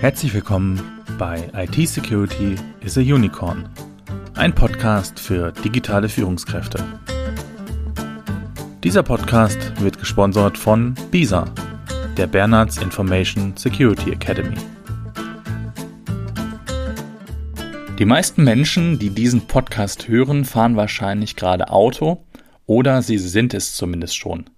[0.00, 0.80] Herzlich willkommen
[1.18, 3.68] bei IT Security is a Unicorn,
[4.34, 6.82] ein Podcast für digitale Führungskräfte.
[8.82, 11.44] Dieser Podcast wird gesponsert von BISA,
[12.16, 14.56] der Bernards Information Security Academy.
[17.98, 22.24] Die meisten Menschen, die diesen Podcast hören, fahren wahrscheinlich gerade Auto
[22.64, 24.48] oder sie sind es zumindest schon.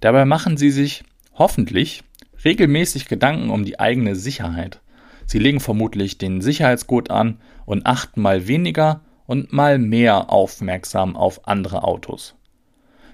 [0.00, 1.04] Dabei machen sie sich
[1.34, 2.02] hoffentlich
[2.44, 4.80] regelmäßig Gedanken um die eigene Sicherheit.
[5.26, 11.46] Sie legen vermutlich den Sicherheitsgurt an und achten mal weniger und mal mehr aufmerksam auf
[11.46, 12.34] andere Autos.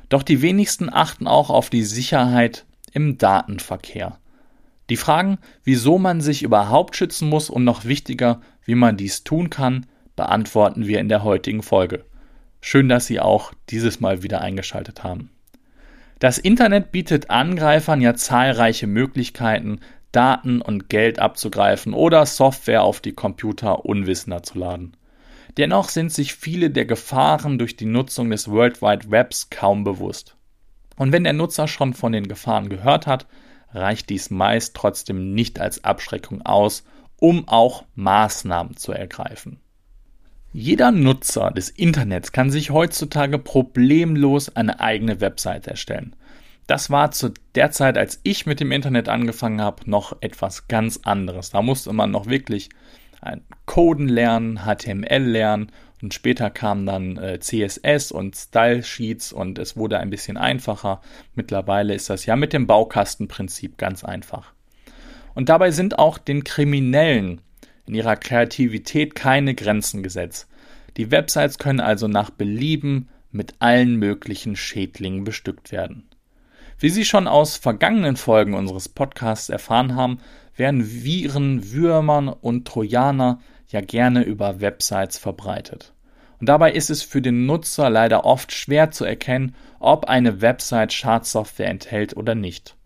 [0.08, 4.18] Doch die wenigsten achten auch auf die Sicherheit im Datenverkehr.
[4.88, 9.50] Die Fragen, wieso man sich überhaupt schützen muss und noch wichtiger, wie man dies tun
[9.50, 12.04] kann, beantworten wir in der heutigen Folge.
[12.60, 15.30] Schön, dass Sie auch dieses Mal wieder eingeschaltet haben.
[16.18, 19.80] Das Internet bietet Angreifern ja zahlreiche Möglichkeiten,
[20.12, 24.96] Daten und Geld abzugreifen oder Software auf die Computer unwissender zu laden.
[25.58, 30.36] Dennoch sind sich viele der Gefahren durch die Nutzung des World Wide Webs kaum bewusst.
[30.96, 33.26] Und wenn der Nutzer schon von den Gefahren gehört hat,
[33.73, 36.84] reicht dies meist trotzdem nicht als Abschreckung aus,
[37.20, 39.60] um auch Maßnahmen zu ergreifen.
[40.59, 46.16] Jeder Nutzer des Internets kann sich heutzutage problemlos eine eigene Website erstellen.
[46.66, 51.01] Das war zu der Zeit, als ich mit dem Internet angefangen habe, noch etwas ganz
[51.04, 51.51] anderes.
[51.51, 52.71] Da musste man noch wirklich
[53.66, 59.76] Coden lernen, HTML lernen und später kamen dann äh, CSS und Style Sheets und es
[59.76, 61.02] wurde ein bisschen einfacher.
[61.35, 64.54] Mittlerweile ist das ja mit dem Baukastenprinzip ganz einfach.
[65.34, 67.43] Und dabei sind auch den Kriminellen
[67.87, 70.48] in ihrer Kreativität keine Grenzen gesetzt.
[70.97, 76.09] Die Websites können also nach Belieben mit allen möglichen Schädlingen bestückt werden.
[76.78, 80.19] Wie Sie schon aus vergangenen Folgen unseres Podcasts erfahren haben,
[80.56, 85.92] werden Viren, Würmern und Trojaner ja gerne über Websites verbreitet.
[86.38, 90.92] Und dabei ist es für den Nutzer leider oft schwer zu erkennen, ob eine Website
[90.92, 92.76] Schadsoftware enthält oder nicht.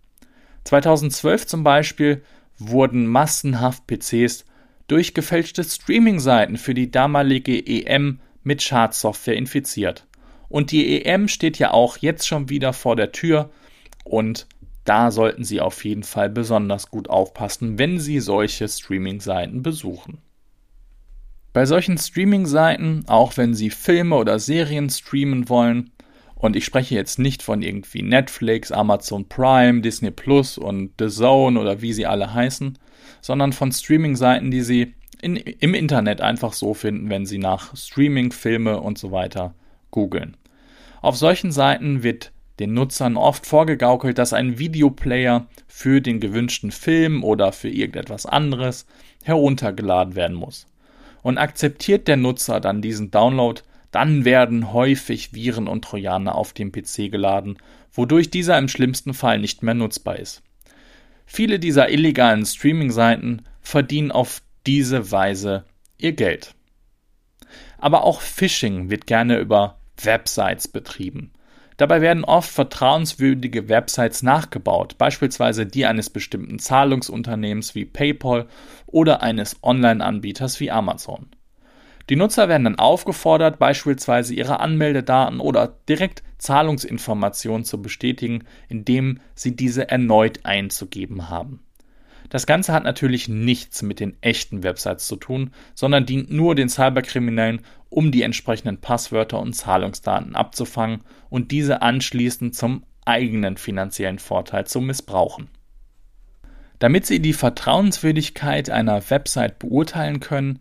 [0.64, 2.22] 2012 zum Beispiel
[2.58, 4.44] wurden massenhaft PCs
[4.90, 10.06] durch gefälschte Streaming-Seiten für die damalige EM mit Schadsoftware infiziert.
[10.48, 13.50] Und die EM steht ja auch jetzt schon wieder vor der Tür
[14.02, 14.48] und
[14.84, 20.18] da sollten Sie auf jeden Fall besonders gut aufpassen, wenn Sie solche Streaming-Seiten besuchen.
[21.52, 25.90] Bei solchen Streaming-Seiten, auch wenn Sie Filme oder Serien streamen wollen,
[26.34, 31.60] und ich spreche jetzt nicht von irgendwie Netflix, Amazon Prime, Disney Plus und The Zone
[31.60, 32.78] oder wie sie alle heißen,
[33.20, 38.32] sondern von Streaming-Seiten, die Sie in, im Internet einfach so finden, wenn Sie nach Streaming,
[38.32, 39.54] Filme und so weiter
[39.90, 40.36] googeln.
[41.02, 47.24] Auf solchen Seiten wird den Nutzern oft vorgegaukelt, dass ein Videoplayer für den gewünschten Film
[47.24, 48.86] oder für irgendetwas anderes
[49.24, 50.66] heruntergeladen werden muss.
[51.22, 56.70] Und akzeptiert der Nutzer dann diesen Download, dann werden häufig Viren und Trojaner auf dem
[56.70, 57.56] PC geladen,
[57.92, 60.42] wodurch dieser im schlimmsten Fall nicht mehr nutzbar ist.
[61.32, 65.64] Viele dieser illegalen Streaming-Seiten verdienen auf diese Weise
[65.96, 66.56] ihr Geld.
[67.78, 71.30] Aber auch Phishing wird gerne über Websites betrieben.
[71.76, 78.48] Dabei werden oft vertrauenswürdige Websites nachgebaut, beispielsweise die eines bestimmten Zahlungsunternehmens wie PayPal
[78.86, 81.28] oder eines Online-Anbieters wie Amazon.
[82.10, 89.54] Die Nutzer werden dann aufgefordert, beispielsweise ihre Anmeldedaten oder direkt Zahlungsinformationen zu bestätigen, indem sie
[89.54, 91.62] diese erneut einzugeben haben.
[92.28, 96.68] Das Ganze hat natürlich nichts mit den echten Websites zu tun, sondern dient nur den
[96.68, 104.66] Cyberkriminellen, um die entsprechenden Passwörter und Zahlungsdaten abzufangen und diese anschließend zum eigenen finanziellen Vorteil
[104.66, 105.48] zu missbrauchen.
[106.80, 110.60] Damit Sie die Vertrauenswürdigkeit einer Website beurteilen können,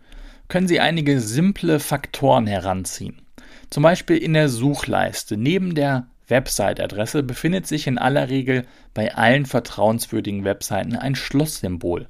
[0.49, 3.21] können Sie einige simple Faktoren heranziehen.
[3.69, 9.45] Zum Beispiel in der Suchleiste neben der Website-Adresse befindet sich in aller Regel bei allen
[9.45, 12.07] vertrauenswürdigen Webseiten ein Schlosssymbol.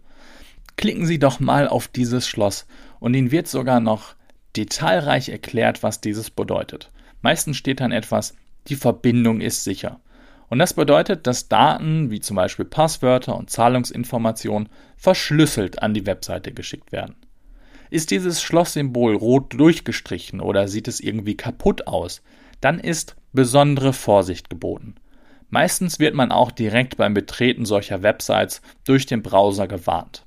[0.77, 2.65] Klicken Sie doch mal auf dieses Schloss
[2.99, 4.15] und Ihnen wird sogar noch
[4.55, 6.91] detailreich erklärt, was dieses bedeutet.
[7.21, 8.35] Meistens steht dann etwas,
[8.67, 9.99] die Verbindung ist sicher.
[10.47, 16.53] Und das bedeutet, dass Daten wie zum Beispiel Passwörter und Zahlungsinformationen verschlüsselt an die Webseite
[16.53, 17.15] geschickt werden.
[17.89, 22.21] Ist dieses Schlosssymbol rot durchgestrichen oder sieht es irgendwie kaputt aus,
[22.61, 24.95] dann ist besondere Vorsicht geboten.
[25.49, 30.25] Meistens wird man auch direkt beim Betreten solcher Websites durch den Browser gewarnt.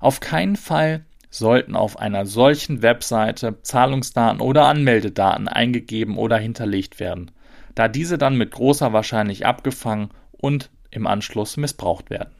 [0.00, 7.30] Auf keinen Fall sollten auf einer solchen Webseite Zahlungsdaten oder Anmeldedaten eingegeben oder hinterlegt werden,
[7.74, 12.34] da diese dann mit großer Wahrscheinlichkeit abgefangen und im Anschluss missbraucht werden.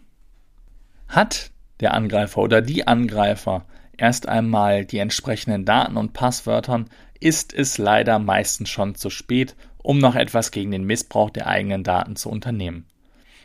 [1.09, 1.50] Hat
[1.81, 3.64] der Angreifer oder die Angreifer
[3.96, 6.88] erst einmal die entsprechenden Daten und Passwörtern,
[7.20, 11.82] ist es leider meistens schon zu spät, um noch etwas gegen den Missbrauch der eigenen
[11.82, 12.87] Daten zu unternehmen.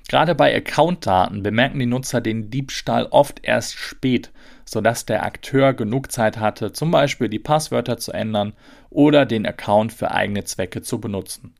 [0.07, 4.31] Gerade bei Accountdaten bemerken die Nutzer den Diebstahl oft erst spät,
[4.65, 8.53] sodass der Akteur genug Zeit hatte, zum Beispiel die Passwörter zu ändern
[8.89, 11.53] oder den Account für eigene Zwecke zu benutzen.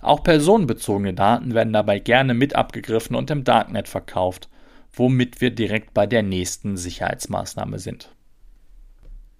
[0.00, 4.48] Auch personenbezogene Daten werden dabei gerne mit abgegriffen und im Darknet verkauft,
[4.92, 8.10] womit wir direkt bei der nächsten Sicherheitsmaßnahme sind.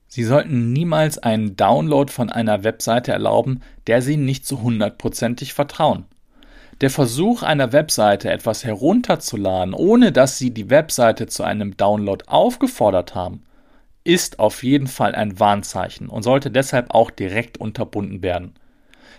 [0.09, 6.05] Sie sollten niemals einen Download von einer Webseite erlauben, der Sie nicht zu hundertprozentig vertrauen.
[6.83, 13.15] Der Versuch einer Webseite etwas herunterzuladen, ohne dass Sie die Webseite zu einem Download aufgefordert
[13.15, 13.45] haben,
[14.05, 18.55] ist auf jeden Fall ein Warnzeichen und sollte deshalb auch direkt unterbunden werden.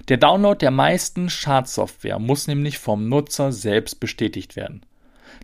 [0.10, 4.86] Der Download der meisten Schadsoftware muss nämlich vom Nutzer selbst bestätigt werden.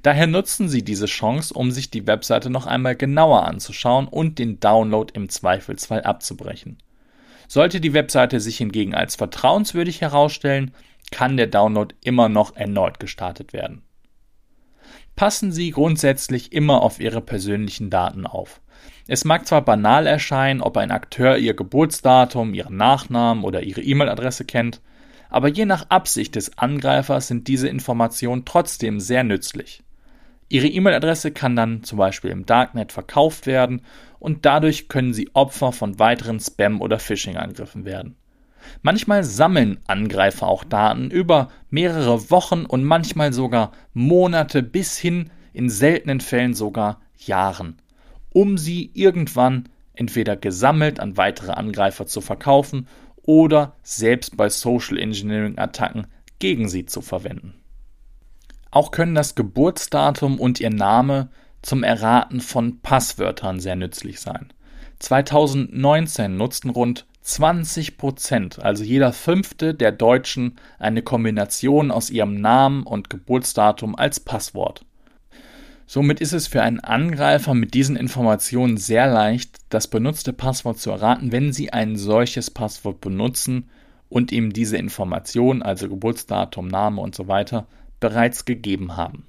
[0.04, 4.60] Daher nutzen Sie diese Chance, um sich die Webseite noch einmal genauer anzuschauen und den
[4.60, 6.78] Download im Zweifelsfall abzubrechen.
[7.48, 10.72] Sollte die Webseite sich hingegen als vertrauenswürdig herausstellen,
[11.12, 13.82] kann der Download immer noch erneut gestartet werden.
[15.16, 18.62] Passen Sie grundsätzlich immer auf Ihre persönlichen Daten auf.
[19.08, 24.46] Es mag zwar banal erscheinen, ob ein Akteur Ihr Geburtsdatum, Ihren Nachnamen oder Ihre E-Mail-Adresse
[24.46, 24.80] kennt,
[25.30, 29.84] aber je nach Absicht des Angreifers sind diese Informationen trotzdem sehr nützlich.
[30.50, 33.84] Ihre E-Mail-Adresse kann dann zum Beispiel im Darknet verkauft werden
[34.18, 38.16] und dadurch können Sie Opfer von weiteren Spam- oder Phishing-Angriffen werden.
[38.82, 45.70] Manchmal sammeln Angreifer auch Daten über mehrere Wochen und manchmal sogar Monate bis hin in
[45.70, 47.78] seltenen Fällen sogar Jahren,
[48.32, 52.88] um sie irgendwann entweder gesammelt an weitere Angreifer zu verkaufen
[53.30, 56.08] oder selbst bei Social Engineering Attacken
[56.40, 57.54] gegen sie zu verwenden.
[58.72, 61.30] Auch können das Geburtsdatum und ihr Name
[61.62, 64.52] zum Erraten von Passwörtern sehr nützlich sein.
[64.98, 72.82] 2019 nutzten rund 20 Prozent, also jeder fünfte der Deutschen, eine Kombination aus ihrem Namen
[72.82, 74.88] und Geburtsdatum als Passwort.
[75.92, 80.92] Somit ist es für einen Angreifer mit diesen Informationen sehr leicht, das benutzte Passwort zu
[80.92, 83.72] erraten, wenn Sie ein solches Passwort benutzen
[84.08, 87.66] und ihm diese Information, also Geburtsdatum, Name und so weiter,
[88.00, 89.26] bereits gegeben haben.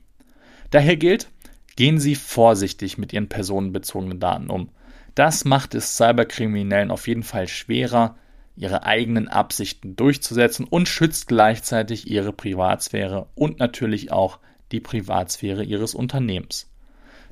[0.69, 1.31] Daher gilt,
[1.77, 4.69] gehen Sie vorsichtig mit Ihren personenbezogenen Daten um.
[5.15, 8.17] Das macht es Cyberkriminellen auf jeden Fall schwerer,
[8.55, 14.41] ihre eigenen Absichten durchzusetzen und schützt gleichzeitig ihre Privatsphäre und natürlich auch
[14.73, 16.71] die Privatsphäre ihres Unternehmens.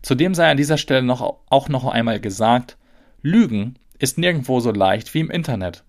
[0.02, 2.76] Zudem sei an dieser Stelle noch, auch noch einmal gesagt,
[3.22, 5.84] Lügen ist nirgendwo so leicht wie im Internet.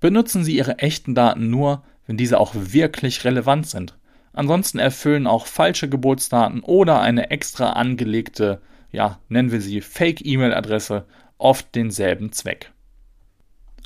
[0.00, 3.98] Benutzen Sie Ihre echten Daten nur, wenn diese auch wirklich relevant sind.
[4.32, 8.60] Ansonsten erfüllen auch falsche Geburtsdaten oder eine extra angelegte
[8.90, 11.04] ja, nennen wir sie Fake-E-Mail-Adresse,
[11.36, 12.72] oft denselben Zweck.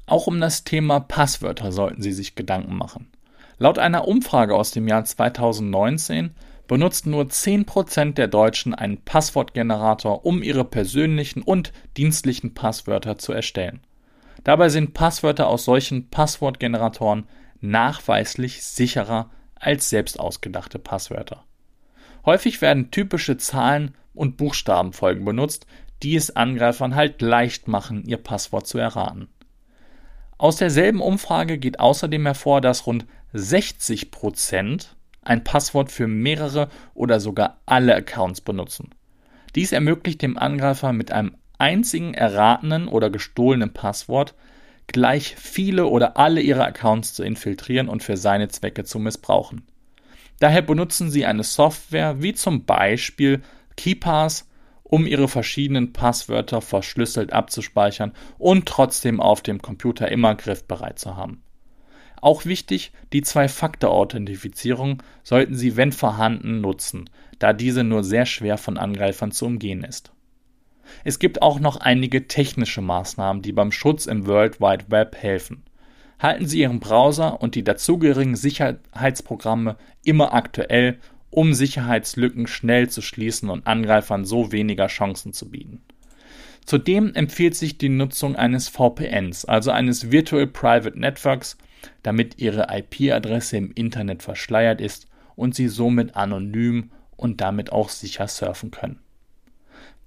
[0.06, 3.10] Auch um das Thema Passwörter sollten Sie sich Gedanken machen.
[3.58, 6.34] Laut einer Umfrage aus dem Jahr 2019
[6.68, 13.80] benutzten nur 10% der Deutschen einen Passwortgenerator, um ihre persönlichen und dienstlichen Passwörter zu erstellen.
[14.44, 17.28] Dabei sind Passwörter aus solchen Passwortgeneratoren
[17.60, 21.44] nachweislich sicherer als selbst ausgedachte Passwörter.
[22.26, 25.66] Häufig werden typische Zahlen und Buchstabenfolgen benutzt,
[26.02, 29.28] die es Angreifern halt leicht machen, ihr Passwort zu erraten.
[30.38, 37.20] Aus derselben Umfrage geht außerdem hervor, dass rund 60 Prozent ein Passwort für mehrere oder
[37.20, 38.90] sogar alle Accounts benutzen.
[39.54, 44.34] Dies ermöglicht dem Angreifer mit einem einzigen erratenen oder gestohlenen Passwort
[44.88, 49.62] gleich viele oder alle ihre Accounts zu infiltrieren und für seine Zwecke zu missbrauchen.
[50.40, 53.42] Daher benutzen sie eine Software wie zum Beispiel
[53.76, 54.48] KeyPass,
[54.82, 61.42] um ihre verschiedenen Passwörter verschlüsselt abzuspeichern und trotzdem auf dem Computer immer griffbereit zu haben.
[62.22, 67.10] Auch wichtig, die Zwei-Faktor-Authentifizierung sollten Sie, wenn vorhanden, nutzen,
[67.40, 70.12] da diese nur sehr schwer von Angreifern zu umgehen ist.
[71.02, 75.64] Es gibt auch noch einige technische Maßnahmen, die beim Schutz im World Wide Web helfen.
[76.20, 81.00] Halten Sie Ihren Browser und die dazugehörigen Sicherheitsprogramme immer aktuell
[81.30, 85.80] um Sicherheitslücken schnell zu schließen und Angreifern so weniger Chancen zu bieten.
[86.66, 91.56] Zudem empfiehlt sich die Nutzung eines VPNs, also eines Virtual Private Networks,
[92.02, 98.28] damit Ihre IP-Adresse im Internet verschleiert ist und Sie somit anonym und damit auch sicher
[98.28, 98.98] surfen können.